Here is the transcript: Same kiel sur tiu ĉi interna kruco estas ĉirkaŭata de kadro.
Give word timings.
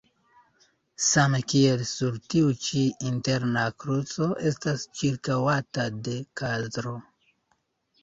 Same 1.07 1.37
kiel 1.53 1.83
sur 1.89 2.17
tiu 2.35 2.49
ĉi 2.69 2.83
interna 3.11 3.67
kruco 3.85 4.33
estas 4.55 4.89
ĉirkaŭata 5.03 5.89
de 6.11 6.21
kadro. 6.43 7.01